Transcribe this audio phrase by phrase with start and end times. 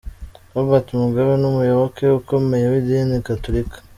[0.53, 3.77] Robert Mugabe n’umuyoboke ukomeye w’idini Gatulika.